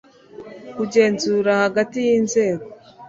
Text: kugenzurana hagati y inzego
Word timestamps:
kugenzurana 0.75 1.61
hagati 1.65 1.97
y 2.05 2.09
inzego 2.19 2.65